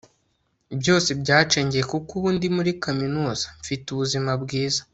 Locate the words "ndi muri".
2.35-2.71